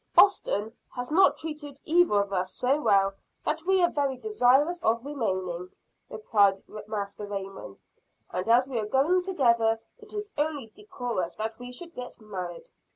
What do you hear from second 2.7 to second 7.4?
well that we are very desirous of remaining," replied Master